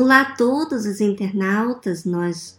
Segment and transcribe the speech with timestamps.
[0.00, 2.58] Olá a todos os internautas, nós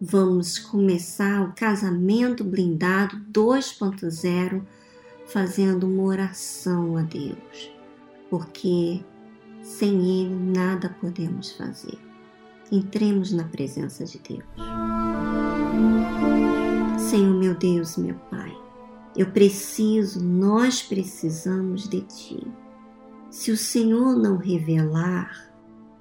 [0.00, 4.60] vamos começar o Casamento Blindado 2.0
[5.24, 7.70] fazendo uma oração a Deus,
[8.28, 9.04] porque
[9.62, 11.96] sem Ele nada podemos fazer.
[12.72, 14.44] Entremos na presença de Deus.
[16.98, 18.52] Senhor meu Deus, meu Pai,
[19.16, 22.44] eu preciso, nós precisamos de Ti.
[23.30, 25.49] Se o Senhor não revelar,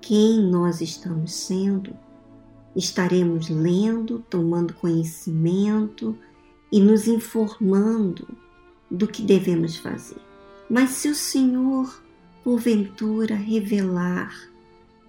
[0.02, 1.94] quem nós estamos sendo,
[2.76, 6.17] estaremos lendo, tomando conhecimento
[6.72, 8.27] e nos informando
[8.89, 10.22] do que devemos fazer.
[10.70, 12.02] Mas se o Senhor,
[12.44, 14.34] porventura, revelar,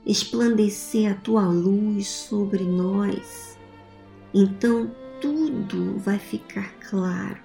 [0.07, 3.59] esplandecer a tua luz sobre nós,
[4.33, 7.39] então tudo vai ficar claro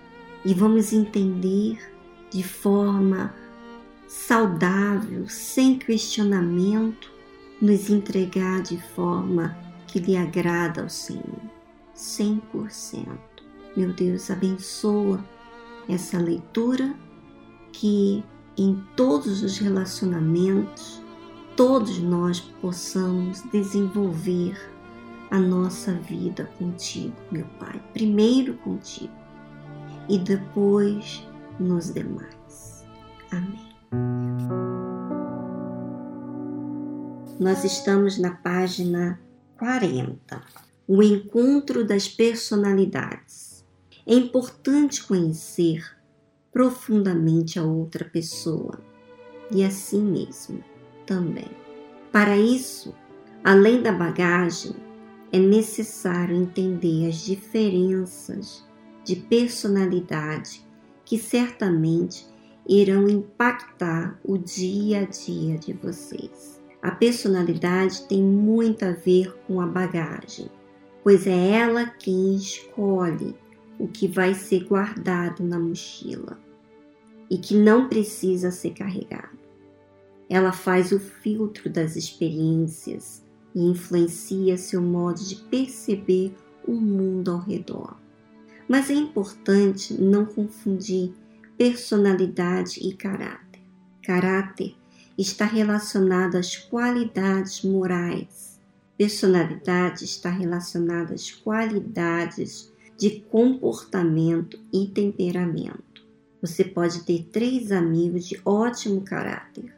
[0.46, 1.77] e vamos entender
[2.30, 3.34] de forma
[4.07, 7.12] saudável, sem questionamento,
[7.61, 11.41] nos entregar de forma que lhe agrada ao Senhor,
[11.95, 13.07] 100%.
[13.75, 15.23] Meu Deus, abençoa
[15.87, 16.95] essa leitura
[17.71, 18.23] que
[18.57, 21.01] em todos os relacionamentos
[21.55, 24.57] todos nós possamos desenvolver
[25.31, 27.81] a nossa vida contigo, meu Pai.
[27.93, 29.13] Primeiro contigo
[30.07, 31.27] e depois
[31.59, 32.85] nos demais.
[33.31, 34.84] Amém.
[37.37, 39.19] Nós estamos na página
[39.59, 40.41] 40,
[40.87, 43.65] o encontro das personalidades.
[44.07, 45.83] É importante conhecer
[46.49, 48.79] profundamente a outra pessoa
[49.51, 50.63] e a si mesmo
[51.05, 51.51] também.
[52.09, 52.95] Para isso,
[53.43, 54.73] além da bagagem,
[55.29, 58.63] é necessário entender as diferenças
[59.03, 60.65] de personalidade
[61.03, 62.25] que certamente
[62.65, 66.63] irão impactar o dia a dia de vocês.
[66.85, 70.51] A personalidade tem muito a ver com a bagagem,
[71.03, 73.35] pois é ela quem escolhe
[73.79, 76.40] o que vai ser guardado na mochila
[77.28, 79.35] e que não precisa ser carregado.
[80.29, 83.25] Ela faz o filtro das experiências
[83.56, 86.35] e influencia seu modo de perceber
[86.68, 87.97] o mundo ao redor.
[88.69, 91.12] Mas é importante não confundir
[91.57, 93.63] personalidade e caráter.
[94.03, 94.75] Caráter
[95.18, 98.59] está relacionado às qualidades morais.
[98.98, 106.06] Personalidade está relacionada às qualidades de comportamento e temperamento.
[106.42, 109.74] Você pode ter três amigos de ótimo caráter,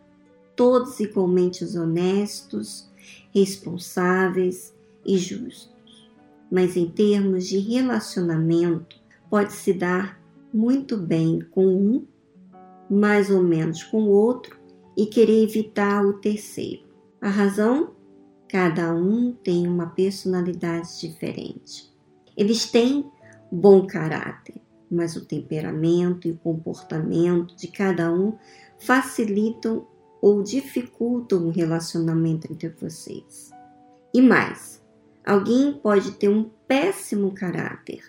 [0.55, 2.89] todos igualmente honestos,
[3.33, 4.73] responsáveis
[5.05, 6.09] e justos.
[6.51, 8.99] Mas em termos de relacionamento,
[9.29, 10.19] pode se dar
[10.53, 12.05] muito bem com um,
[12.89, 14.56] mais ou menos com o outro
[14.97, 16.83] e querer evitar o terceiro.
[17.21, 17.95] A razão?
[18.49, 21.93] Cada um tem uma personalidade diferente.
[22.35, 23.05] Eles têm
[23.51, 24.55] bom caráter,
[24.89, 28.35] mas o temperamento e o comportamento de cada um
[28.79, 29.85] facilitam
[30.21, 33.51] ou dificultam o relacionamento entre vocês.
[34.13, 34.83] E mais,
[35.23, 38.01] alguém pode ter um péssimo caráter,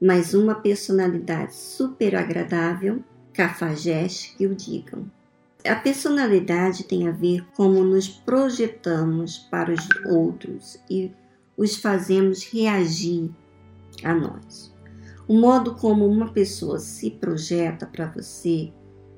[0.00, 5.10] mas uma personalidade super agradável, cafajeste que o digam.
[5.64, 11.12] A personalidade tem a ver como nos projetamos para os outros e
[11.56, 13.30] os fazemos reagir
[14.02, 14.74] a nós.
[15.28, 18.72] O modo como uma pessoa se projeta para você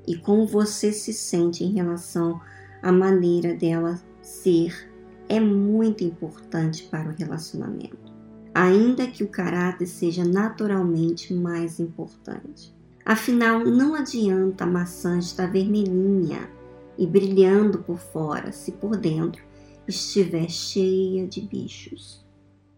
[0.07, 2.39] e como você se sente em relação
[2.83, 4.91] à maneira dela ser
[5.27, 8.13] é muito importante para o relacionamento,
[8.53, 12.74] ainda que o caráter seja naturalmente mais importante.
[13.05, 16.49] Afinal, não adianta a maçã estar vermelhinha
[16.97, 19.43] e brilhando por fora se por dentro
[19.87, 22.25] estiver cheia de bichos.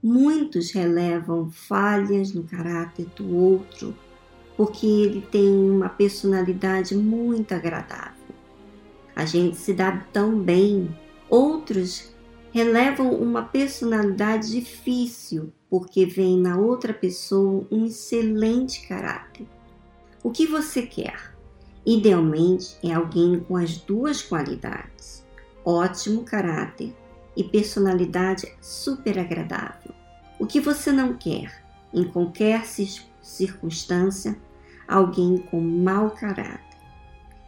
[0.03, 3.95] Muitos relevam falhas no caráter do outro
[4.57, 8.35] porque ele tem uma personalidade muito agradável.
[9.15, 10.89] A gente se dá tão bem.
[11.29, 12.13] Outros
[12.51, 19.47] relevam uma personalidade difícil porque vem na outra pessoa um excelente caráter.
[20.27, 21.33] O que você quer?
[21.85, 25.25] Idealmente é alguém com as duas qualidades:
[25.63, 26.93] ótimo caráter
[27.33, 29.93] e personalidade super agradável.
[30.37, 31.63] O que você não quer?
[31.93, 32.65] Em qualquer
[33.21, 34.37] circunstância,
[34.85, 36.77] alguém com mau caráter,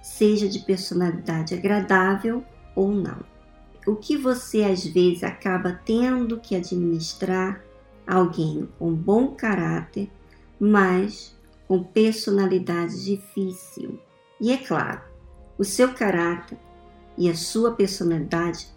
[0.01, 2.45] seja de personalidade agradável
[2.77, 3.19] ou não.
[3.85, 7.61] O que você às vezes acaba tendo que administrar
[8.07, 10.09] alguém com bom caráter,
[10.57, 11.37] mas
[11.69, 14.00] com personalidade difícil.
[14.42, 15.01] E é claro,
[15.56, 16.57] o seu caráter
[17.16, 18.68] e a sua personalidade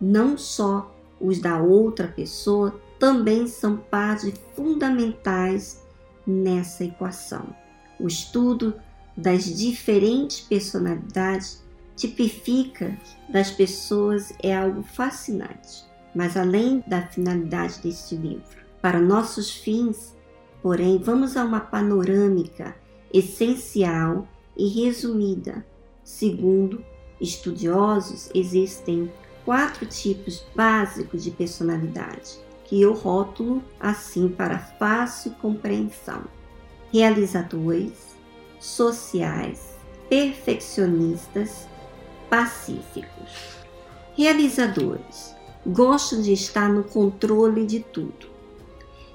[0.00, 5.80] não só os da outra pessoa também são partes fundamentais
[6.26, 7.54] nessa equação.
[8.00, 8.74] O estudo
[9.16, 11.62] das diferentes personalidades
[11.94, 12.98] tipifica
[13.28, 15.84] das pessoas é algo fascinante.
[16.12, 20.16] Mas além da finalidade deste livro, para nossos fins,
[20.64, 22.74] porém, vamos a uma panorâmica
[23.12, 24.26] essencial
[24.56, 25.62] e resumida.
[26.02, 26.82] Segundo
[27.20, 29.12] estudiosos, existem
[29.44, 36.24] quatro tipos básicos de personalidade, que eu rótulo assim para fácil compreensão:
[36.90, 38.16] realizadores,
[38.58, 39.76] sociais,
[40.08, 41.68] perfeccionistas,
[42.30, 43.58] pacíficos.
[44.16, 45.34] Realizadores
[45.66, 48.32] gostam de estar no controle de tudo.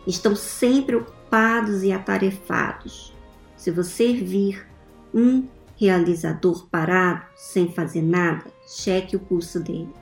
[0.06, 0.96] Estão sempre
[1.29, 3.13] ocupados e atarefados.
[3.55, 4.67] Se você vir
[5.13, 5.47] um
[5.77, 9.93] realizador parado, sem fazer nada, cheque o pulso dele.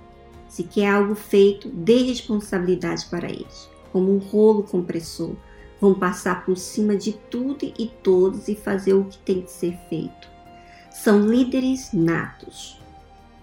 [0.48, 3.70] Se quer algo feito, dê responsabilidade para eles.
[3.92, 5.36] Como um rolo compressor,
[5.82, 9.78] vão passar por cima de tudo e todos e fazer o que tem que ser
[9.90, 10.30] feito.
[10.90, 12.82] São líderes natos.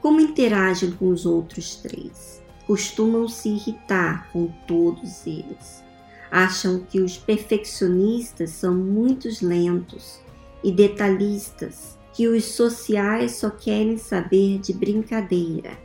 [0.00, 2.42] Como interagem com os outros três?
[2.66, 5.84] Costumam se irritar com todos eles.
[6.30, 10.20] Acham que os perfeccionistas são muito lentos
[10.62, 15.78] e detalhistas, que os sociais só querem saber de brincadeira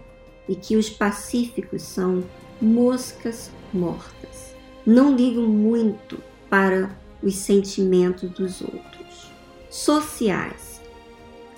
[0.47, 2.23] e que os pacíficos são
[2.61, 4.55] moscas mortas.
[4.85, 9.31] Não ligam muito para os sentimentos dos outros.
[9.69, 10.81] Sociais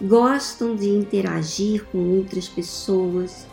[0.02, 3.46] gostam de interagir com outras pessoas,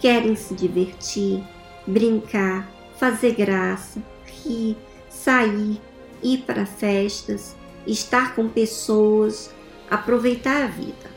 [0.00, 1.42] querem se divertir,
[1.86, 4.02] brincar, fazer graça,
[4.44, 4.76] rir,
[5.08, 5.80] sair,
[6.22, 7.56] ir para festas,
[7.86, 9.50] estar com pessoas,
[9.90, 11.10] aproveitar a vida.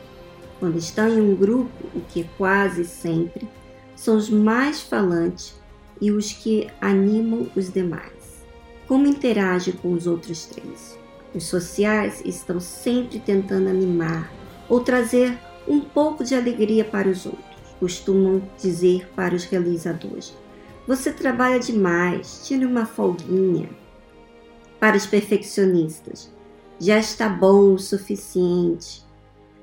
[0.58, 3.48] Quando estão em um grupo, o que quase sempre,
[3.94, 5.54] são os mais falantes
[6.00, 8.44] e os que animam os demais.
[8.86, 10.98] Como interage com os outros três?
[11.34, 14.32] Os sociais estão sempre tentando animar
[14.68, 15.36] ou trazer
[15.66, 17.44] um pouco de alegria para os outros.
[17.80, 20.34] Costumam dizer para os realizadores:
[20.86, 23.68] Você trabalha demais, tire uma folguinha.
[24.78, 26.32] Para os perfeccionistas,
[26.78, 29.04] já está bom o suficiente.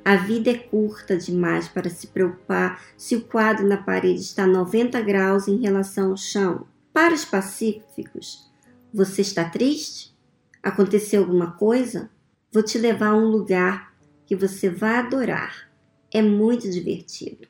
[0.04, 5.00] A vida é curta demais para se preocupar se o quadro na parede está 90
[5.00, 6.68] graus em relação ao chão.
[6.92, 8.52] Para os pacíficos,
[8.94, 10.14] você está triste?
[10.62, 12.10] Aconteceu alguma coisa?
[12.52, 13.94] Vou te levar a um lugar
[14.25, 15.72] que você vai adorar.
[16.12, 17.48] É muito divertido.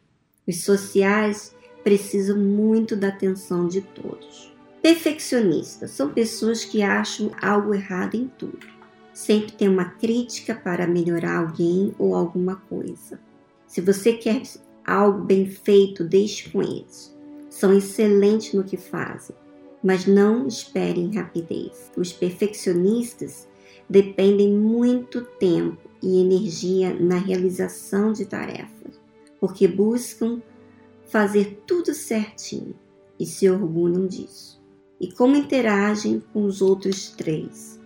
[0.47, 4.53] Os sociais precisam muito da atenção de todos.
[4.81, 8.73] Perfeccionistas são pessoas que acham algo errado em tudo
[9.13, 13.19] sempre tem uma crítica para melhorar alguém ou alguma coisa.
[13.67, 14.41] Se você quer
[14.85, 17.15] algo bem feito, deixe com eles.
[17.49, 19.35] São excelentes no que fazem,
[19.83, 21.91] mas não esperem rapidez.
[21.95, 23.47] Os perfeccionistas
[23.87, 28.99] dependem muito tempo e energia na realização de tarefas,
[29.39, 30.41] porque buscam
[31.13, 32.75] fazer tudo certinho
[33.17, 34.61] e se orgulham disso.
[34.99, 37.79] E como interagem com os outros três?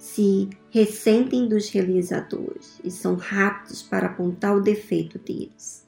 [0.00, 5.86] se ressentem dos realizadores e são rápidos para apontar o defeito deles.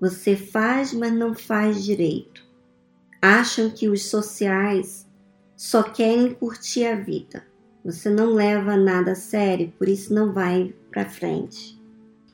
[0.00, 2.42] Você faz, mas não faz direito.
[3.20, 5.06] Acham que os sociais
[5.54, 7.46] só querem curtir a vida.
[7.84, 11.78] Você não leva nada a sério, por isso não vai para frente.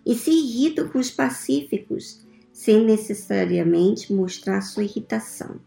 [0.06, 5.60] E se irritam com os pacíficos, sem necessariamente mostrar sua irritação.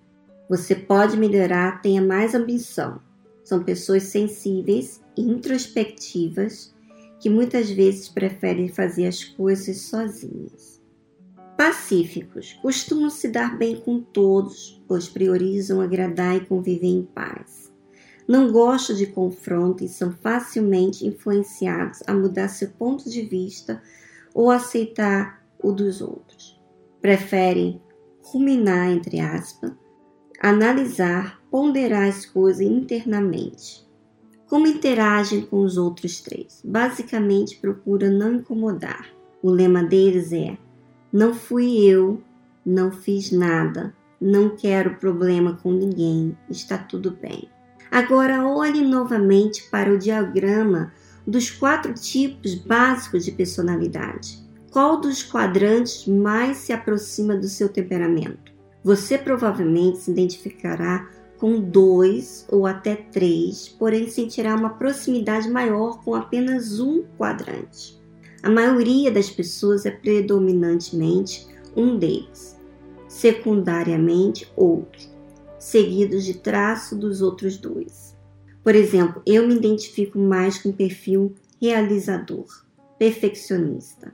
[0.48, 3.01] Você pode melhorar, tenha mais ambição.
[3.44, 6.74] São pessoas sensíveis introspectivas
[7.20, 10.82] que muitas vezes preferem fazer as coisas sozinhas.
[11.58, 17.72] Pacíficos costumam se dar bem com todos, pois priorizam agradar e conviver em paz.
[18.27, 23.82] Não gostam de confronto e são facilmente influenciados a mudar seu ponto de vista
[24.34, 26.55] ou aceitar o dos outros.
[27.06, 27.80] Preferem
[28.24, 29.72] ruminar, entre aspas,
[30.42, 33.86] analisar, ponderar as coisas internamente
[34.48, 36.64] como interagem com os outros três?
[36.66, 39.08] Basicamente, procura não incomodar.
[39.40, 40.58] O lema deles é:
[41.14, 42.24] não fui eu,
[42.66, 47.48] não fiz nada, não quero problema com ninguém, está tudo bem.
[47.92, 50.92] Agora, olhe novamente para o diagrama
[51.28, 54.45] dos quatro tipos básicos de personalidade.
[54.75, 58.51] Qual dos quadrantes mais se aproxima do seu temperamento?
[58.84, 66.13] Você provavelmente se identificará com dois ou até três, porém sentirá uma proximidade maior com
[66.13, 67.98] apenas um quadrante.
[68.44, 72.60] A maioria das pessoas é predominantemente um deles,
[73.08, 75.08] secundariamente outro.
[75.58, 78.13] seguidos de traço dos outros dois.
[78.62, 82.65] Por exemplo, eu me identifico mais com o perfil realizador,
[83.00, 84.13] perfeccionista.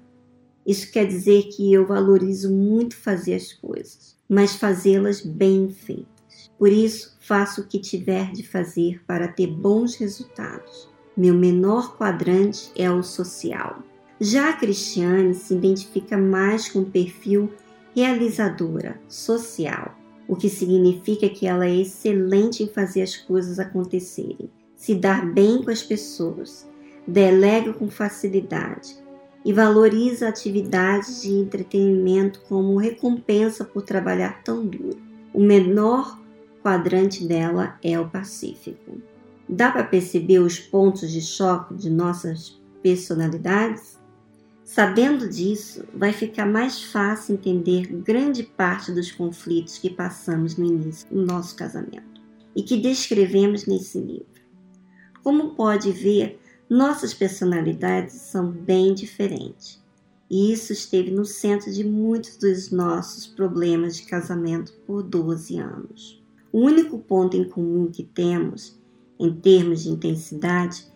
[0.66, 6.52] Isso quer dizer que eu valorizo muito fazer as coisas, mas fazê-las bem feitas.
[6.58, 10.88] Por isso, faço o que tiver de fazer para ter bons resultados.
[11.18, 13.82] Meu menor quadrante é o social.
[14.20, 17.52] Já a Cristiane se identifica mais com o perfil
[17.96, 24.94] realizadora, social, o que significa que ela é excelente em fazer as coisas acontecerem, se
[24.94, 26.70] dar bem com as pessoas,
[27.08, 29.01] delega com facilidade
[29.44, 35.02] e valoriza atividades de entretenimento como recompensa por trabalhar tão duro.
[35.34, 36.20] O menor
[36.62, 39.02] quadrante dela é o Pacífico.
[39.50, 44.00] Dá para perceber os pontos de choque de nossas personalidades?
[44.64, 51.08] Sabendo disso, vai ficar mais fácil entender grande parte dos conflitos que passamos no início
[51.10, 52.22] do nosso casamento
[52.56, 54.42] e que descrevemos nesse livro.
[55.24, 56.40] Como pode ver,
[56.72, 59.80] nossas personalidades são bem diferentes.
[60.30, 66.24] E isso esteve no centro de muitos dos nossos problemas de casamento por 12 anos.
[66.52, 68.82] O único ponto em comum que temos
[69.22, 70.88] em termos de intensidade,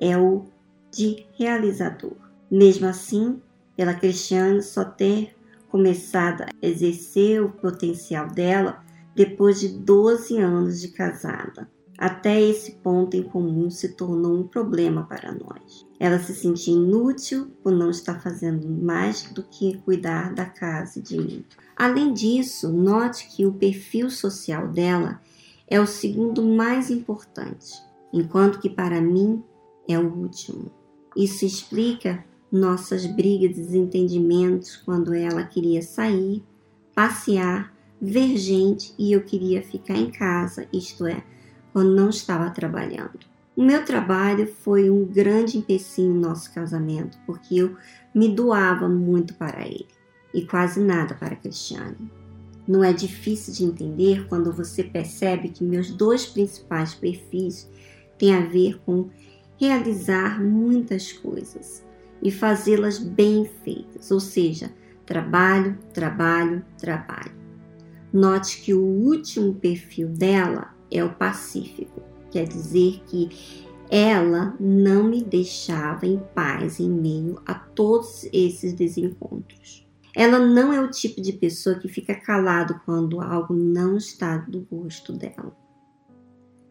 [0.00, 0.46] é o
[0.90, 2.16] de realizador.
[2.50, 3.42] Mesmo assim,
[3.76, 5.36] pela Cristiane só ter
[5.68, 8.82] começado a exercer o potencial dela
[9.14, 11.68] depois de 12 anos de casada.
[11.96, 15.86] Até esse ponto em comum se tornou um problema para nós.
[15.98, 21.02] Ela se sentia inútil por não estar fazendo mais do que cuidar da casa e
[21.02, 21.44] de mim.
[21.76, 25.20] Além disso, note que o perfil social dela
[25.68, 27.74] é o segundo mais importante,
[28.12, 29.42] enquanto que para mim
[29.88, 30.70] é o último.
[31.16, 36.42] Isso explica nossas brigas e desentendimentos quando ela queria sair,
[36.94, 41.24] passear, ver gente e eu queria ficar em casa, isto é,
[41.74, 43.18] quando não estava trabalhando.
[43.56, 47.76] O meu trabalho foi um grande empecilho no nosso casamento, porque eu
[48.14, 49.88] me doava muito para ele
[50.32, 52.10] e quase nada para Cristiane.
[52.66, 57.68] Não é difícil de entender quando você percebe que meus dois principais perfis
[58.18, 59.10] têm a ver com
[59.56, 61.84] realizar muitas coisas
[62.22, 64.72] e fazê-las bem feitas, ou seja,
[65.04, 67.34] trabalho, trabalho, trabalho.
[68.12, 73.28] Note que o último perfil dela é o pacífico, quer dizer que
[73.90, 79.86] ela não me deixava em paz em meio a todos esses desencontros.
[80.16, 84.60] Ela não é o tipo de pessoa que fica calado quando algo não está do
[84.60, 85.56] gosto dela.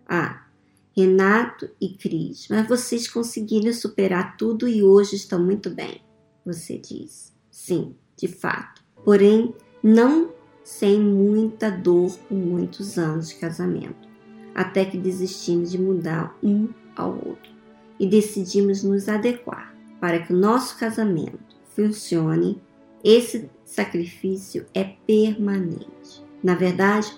[0.07, 0.47] Ah,
[0.95, 6.01] Renato e Cris, mas vocês conseguiram superar tudo e hoje estão muito bem,
[6.45, 7.33] você diz.
[7.51, 8.83] Sim, de fato.
[9.03, 10.31] Porém, não
[10.63, 14.07] sem muita dor por muitos anos de casamento,
[14.53, 17.51] até que desistimos de mudar um ao outro
[17.99, 21.39] e decidimos nos adequar para que o nosso casamento
[21.75, 22.61] funcione
[23.03, 26.23] esse sacrifício é permanente.
[26.41, 27.11] Na verdade,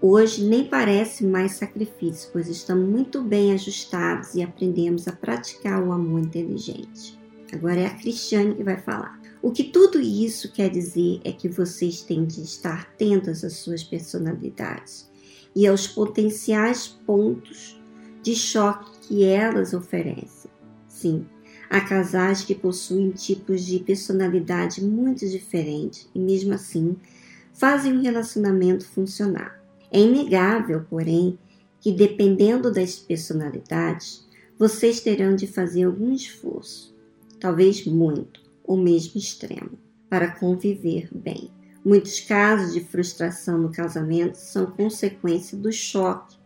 [0.00, 5.92] hoje nem parece mais sacrifício, pois estamos muito bem ajustados e aprendemos a praticar o
[5.92, 7.18] amor inteligente.
[7.52, 9.20] Agora é a Cristiane que vai falar.
[9.42, 13.84] O que tudo isso quer dizer é que vocês têm de estar atentos às suas
[13.84, 15.12] personalidades
[15.54, 17.80] e aos potenciais pontos
[18.22, 20.50] de choque que elas oferecem.
[20.88, 21.26] Sim,
[21.74, 26.96] Há casais que possuem tipos de personalidade muito diferentes e, mesmo assim,
[27.52, 29.60] fazem um relacionamento funcionar.
[29.90, 31.36] É inegável, porém,
[31.80, 34.24] que dependendo das personalidades,
[34.56, 36.94] vocês terão de fazer algum esforço,
[37.40, 41.50] talvez muito, ou mesmo extremo, para conviver bem.
[41.84, 46.36] Muitos casos de frustração no casamento são consequência do choque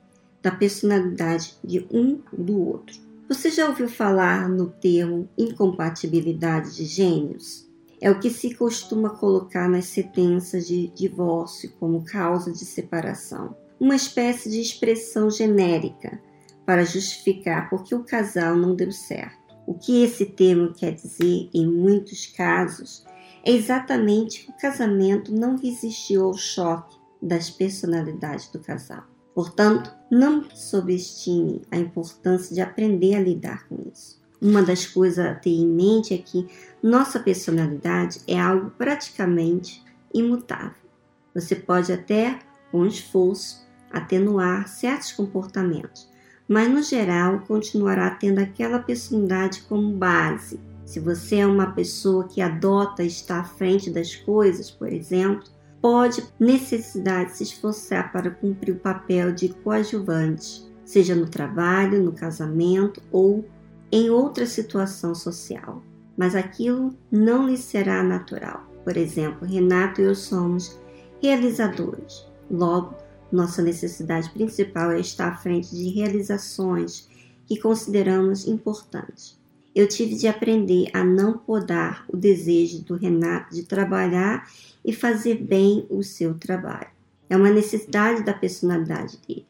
[0.43, 2.97] da personalidade de um do outro.
[3.29, 7.69] Você já ouviu falar no termo incompatibilidade de gênios?
[8.01, 13.55] É o que se costuma colocar nas sentenças de divórcio como causa de separação.
[13.79, 16.21] Uma espécie de expressão genérica
[16.67, 19.39] para justificar porque o casal não deu certo.
[19.67, 23.05] O que esse termo quer dizer em muitos casos
[23.45, 29.05] é exatamente que o casamento não resistiu ao choque das personalidades do casal.
[29.35, 34.19] Portanto, não subestime a importância de aprender a lidar com isso.
[34.41, 36.49] Uma das coisas a ter em mente é que
[36.83, 39.83] nossa personalidade é algo praticamente
[40.15, 40.89] imutável.
[41.35, 42.39] Você pode até,
[42.71, 46.09] com esforço, atenuar certos comportamentos,
[46.49, 50.61] mas no geral continuará tendo aquela personalidade como base.
[50.89, 55.45] Se você é uma pessoa que adota estar à frente das coisas, por exemplo,
[55.83, 63.03] pode necessidade se esforçar para cumprir o papel de coadjuvante, seja no trabalho, no casamento
[63.13, 63.45] ou
[63.93, 65.83] em outra situação social.
[66.17, 68.67] Mas aquilo não lhe será natural.
[68.83, 70.81] Por exemplo, Renato e eu somos
[71.23, 72.27] realizadores.
[72.51, 72.95] Logo,
[73.31, 77.07] nossa necessidade principal é estar à frente de realizações
[77.47, 79.38] que consideramos importantes.
[79.79, 84.51] Eu tive de aprender a não podar o desejo do Renato de trabalhar
[84.85, 86.89] e fazer bem o seu trabalho.
[87.31, 89.47] É uma necessidade da personalidade dele,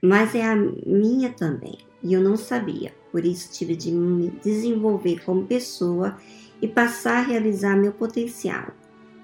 [0.00, 5.24] mas é a minha também, e eu não sabia, por isso tive de me desenvolver
[5.24, 6.16] como pessoa
[6.62, 8.68] e passar a realizar meu potencial.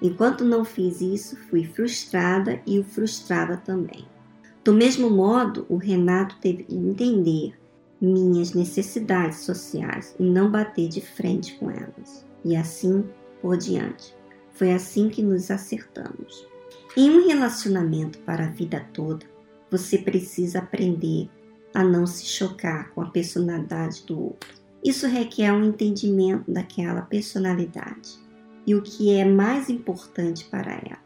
[0.01, 4.05] Enquanto não fiz isso, fui frustrada e o frustrava também.
[4.65, 7.53] Do mesmo modo, o Renato teve que entender
[8.01, 12.25] minhas necessidades sociais e não bater de frente com elas.
[12.43, 13.03] E assim
[13.41, 14.15] por diante.
[14.51, 16.47] Foi assim que nos acertamos.
[16.95, 19.25] Em um relacionamento para a vida toda,
[19.69, 21.29] você precisa aprender
[21.73, 24.49] a não se chocar com a personalidade do outro.
[24.83, 28.17] Isso requer um entendimento daquela personalidade
[28.65, 31.03] e o que é mais importante para ela.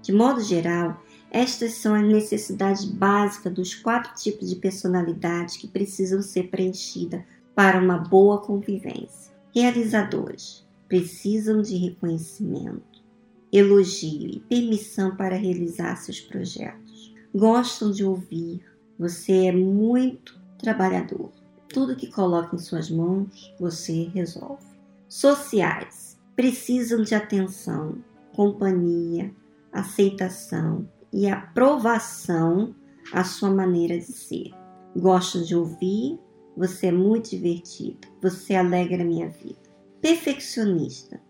[0.00, 1.02] De modo geral,
[1.34, 7.22] estas são as necessidades básicas dos quatro tipos de personalidade que precisam ser preenchidas
[7.54, 9.32] para uma boa convivência.
[9.54, 13.02] Realizadores precisam de reconhecimento,
[13.50, 17.14] elogio e permissão para realizar seus projetos.
[17.34, 18.62] Gostam de ouvir,
[18.98, 21.32] você é muito trabalhador.
[21.66, 24.66] Tudo que coloca em suas mãos, você resolve.
[25.08, 27.96] Sociais precisam de atenção,
[28.34, 29.34] companhia,
[29.72, 32.74] aceitação e aprovação
[33.12, 34.50] à sua maneira de ser.
[34.96, 36.18] Gostam de ouvir,
[36.56, 39.60] você é muito divertido, você alegra minha vida.
[40.00, 41.20] Perfeccionista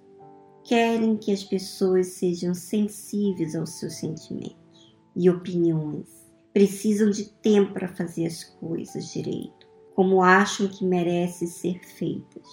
[0.65, 7.89] querem que as pessoas sejam sensíveis aos seus sentimentos e opiniões precisam de tempo para
[7.89, 12.47] fazer as coisas direito, como acham que merecem ser feitas.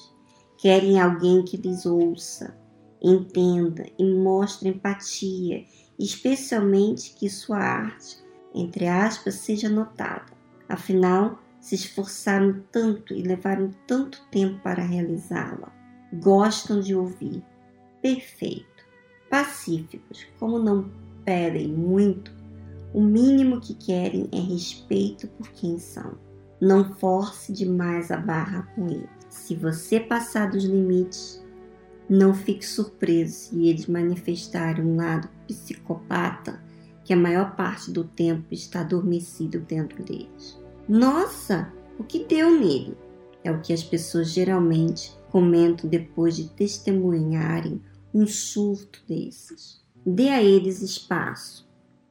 [0.57, 2.57] Querem alguém que lhes ouça,
[3.01, 5.63] entenda e mostre empatia,
[5.99, 8.17] especialmente que sua arte,
[8.53, 10.31] entre aspas, seja notada.
[10.67, 15.71] Afinal, se esforçaram tanto e levaram tanto tempo para realizá-la.
[16.13, 17.43] Gostam de ouvir.
[18.01, 18.67] Perfeito.
[19.29, 20.89] Pacíficos, como não
[21.25, 22.31] pedem muito,
[22.93, 26.17] o mínimo que querem é respeito por quem são.
[26.59, 29.09] Não force demais a barra com eles.
[29.29, 31.43] Se você passar dos limites,
[32.09, 36.61] não fique surpreso se eles manifestarem um lado psicopata
[37.05, 40.59] que a maior parte do tempo está adormecido dentro deles.
[40.87, 42.97] Nossa, o que deu nele?
[43.43, 47.81] É o que as pessoas geralmente comentam depois de testemunharem
[48.13, 49.81] um surto desses.
[50.05, 51.69] Dê a eles espaço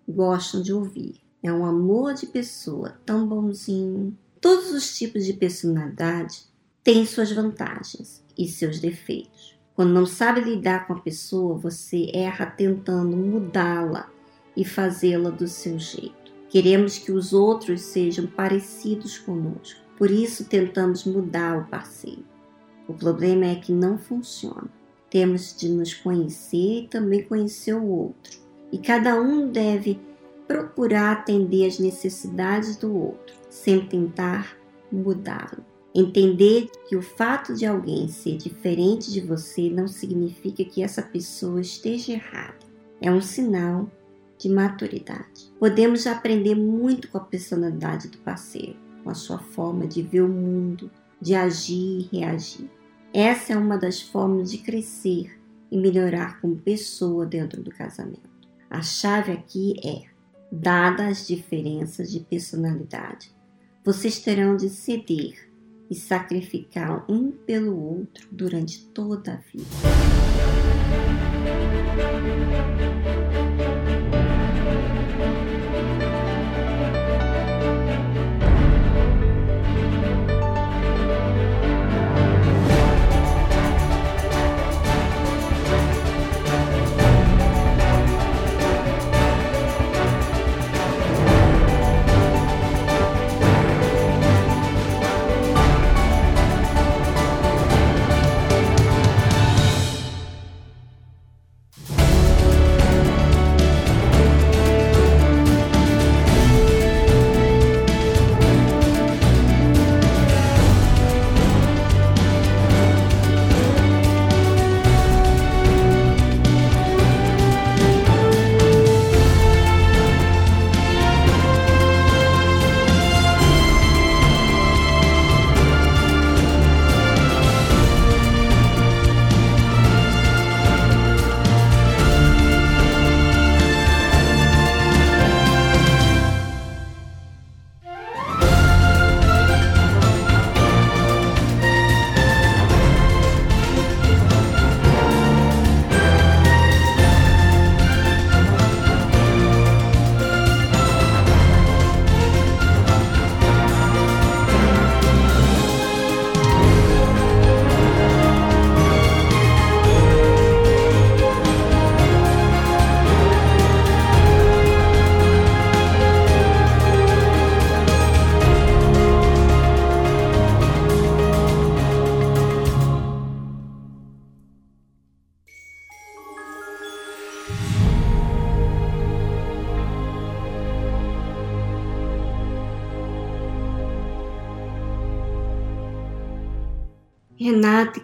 [0.08, 1.20] gostam de ouvir.
[1.42, 4.16] É um amor de pessoa tão bonzinho.
[4.40, 6.44] Todos os tipos de personalidade
[6.82, 9.57] têm suas vantagens e seus defeitos.
[9.78, 14.10] Quando não sabe lidar com a pessoa, você erra tentando mudá-la
[14.56, 16.32] e fazê-la do seu jeito.
[16.48, 22.24] Queremos que os outros sejam parecidos conosco, por isso tentamos mudar o parceiro.
[22.88, 24.68] O problema é que não funciona.
[25.08, 28.36] Temos de nos conhecer e também conhecer o outro
[28.72, 30.00] e cada um deve
[30.48, 34.56] procurar atender às necessidades do outro, sem tentar
[34.90, 35.64] mudá-lo.
[35.94, 41.60] Entender que o fato de alguém ser diferente de você não significa que essa pessoa
[41.60, 42.58] esteja errada.
[43.00, 43.90] É um sinal
[44.38, 45.50] de maturidade.
[45.58, 50.28] Podemos aprender muito com a personalidade do parceiro, com a sua forma de ver o
[50.28, 52.70] mundo, de agir e reagir.
[53.12, 58.28] Essa é uma das formas de crescer e melhorar como pessoa dentro do casamento.
[58.70, 60.02] A chave aqui é:
[60.52, 63.34] dadas as diferenças de personalidade,
[63.84, 65.47] vocês terão de ceder
[65.90, 69.64] e sacrificar um pelo outro durante toda a vida.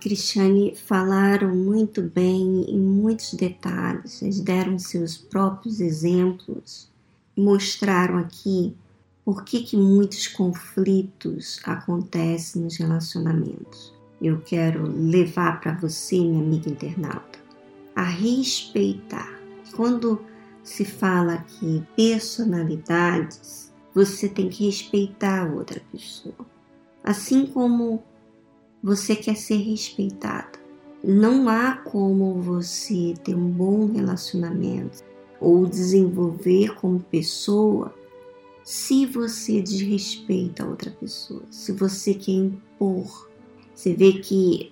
[0.05, 6.93] Cristiane falaram muito bem em muitos detalhes, eles deram seus próprios exemplos,
[7.35, 8.77] mostraram aqui
[9.25, 13.95] por que, que muitos conflitos acontecem nos relacionamentos.
[14.21, 17.39] Eu quero levar para você, minha amiga internauta,
[17.97, 19.41] a respeitar.
[19.75, 20.23] Quando
[20.63, 26.47] se fala aqui personalidades, você tem que respeitar a outra pessoa.
[27.03, 28.05] Assim como
[28.85, 30.59] você quer ser respeitado.
[31.03, 35.03] Não há como você ter um bom relacionamento
[35.41, 37.95] ou desenvolver como pessoa
[38.63, 43.31] se você desrespeita a outra pessoa, se você quer impor.
[43.75, 44.71] Você vê que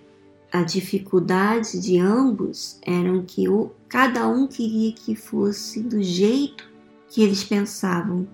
[0.53, 6.71] a dificuldade de ambos eram que o, cada um queria que fosse do jeito
[7.09, 8.29] que eles pensavam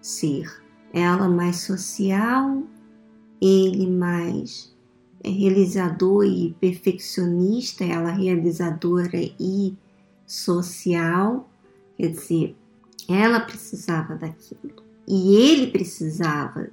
[0.00, 0.62] ser.
[0.92, 2.62] Ela mais social,
[3.40, 4.71] ele mais
[5.24, 9.74] realizador e perfeccionista, ela realizadora e
[10.26, 11.48] social,
[11.96, 12.56] quer dizer,
[13.08, 14.82] ela precisava daquilo.
[15.06, 16.70] E ele precisava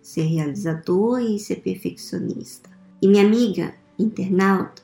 [0.00, 2.70] ser realizador e ser perfeccionista.
[3.02, 4.82] E minha amiga internauta,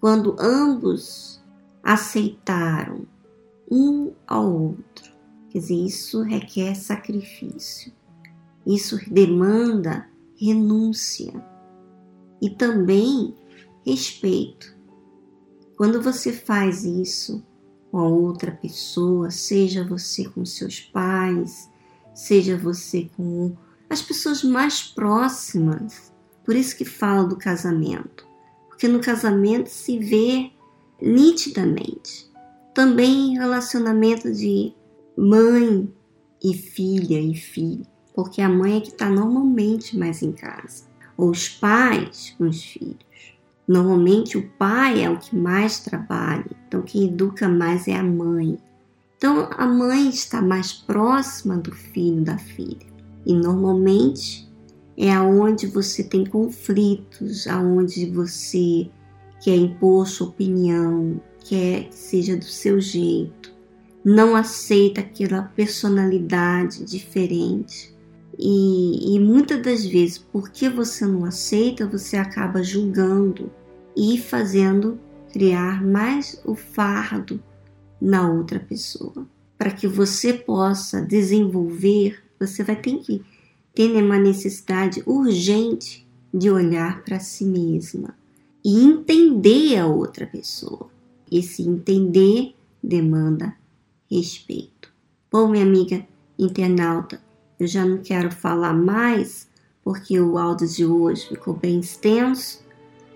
[0.00, 1.42] quando ambos
[1.82, 3.06] aceitaram
[3.70, 5.12] um ao outro,
[5.50, 7.92] quer dizer, isso requer sacrifício,
[8.66, 11.32] isso demanda renúncia
[12.40, 13.34] e também
[13.84, 14.76] respeito.
[15.76, 17.44] Quando você faz isso
[17.90, 21.70] com a outra pessoa, seja você com seus pais,
[22.14, 23.54] seja você com
[23.88, 26.12] as pessoas mais próximas.
[26.44, 28.26] Por isso que falo do casamento,
[28.68, 30.50] porque no casamento se vê
[31.00, 32.30] nitidamente.
[32.74, 34.72] Também relacionamento de
[35.16, 35.92] mãe
[36.42, 40.84] e filha e filho, porque a mãe é que está normalmente mais em casa,
[41.16, 43.06] ou os pais com os filhos.
[43.66, 48.58] Normalmente o pai é o que mais trabalha, então quem educa mais é a mãe.
[49.16, 52.86] Então a mãe está mais próxima do filho da filha.
[53.24, 54.48] E normalmente
[54.96, 58.88] é aonde você tem conflitos, aonde você
[59.42, 63.52] quer impor sua opinião, quer que seja do seu jeito,
[64.04, 67.95] não aceita aquela personalidade diferente.
[68.38, 73.50] E, e muitas das vezes, porque você não aceita, você acaba julgando
[73.96, 74.98] e fazendo
[75.32, 77.42] criar mais o fardo
[78.00, 79.26] na outra pessoa.
[79.56, 83.22] Para que você possa desenvolver, você vai ter que
[83.74, 88.14] ter uma necessidade urgente de olhar para si mesma
[88.64, 90.90] e entender a outra pessoa.
[91.30, 93.54] Esse entender demanda
[94.10, 94.92] respeito.
[95.30, 96.06] Bom, minha amiga
[96.38, 97.20] internauta,
[97.58, 99.48] eu já não quero falar mais
[99.82, 102.64] porque o áudio de hoje ficou bem extenso,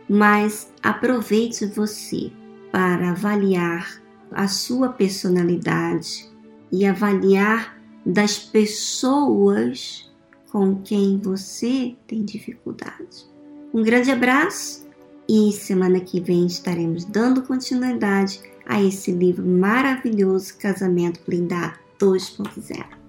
[0.09, 2.31] mas aproveite você
[2.71, 4.01] para avaliar
[4.31, 6.31] a sua personalidade
[6.71, 7.77] e avaliar
[8.07, 10.09] das pessoas
[10.51, 13.29] com quem você tem dificuldade.
[13.75, 14.87] Um grande abraço
[15.29, 23.00] e semana que vem estaremos dando continuidade a esse livro maravilhoso Casamento Blindado 2.0.